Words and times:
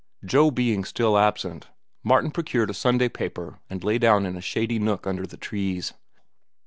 Joe 0.25 0.49
being 0.49 0.83
still 0.83 1.15
absent, 1.15 1.67
Martin 2.03 2.31
procured 2.31 2.71
a 2.71 2.73
Sunday 2.73 3.07
paper 3.07 3.59
and 3.69 3.83
lay 3.83 3.99
down 3.99 4.25
in 4.25 4.35
a 4.35 4.41
shady 4.41 4.79
nook 4.79 5.05
under 5.05 5.27
the 5.27 5.37
trees. 5.37 5.93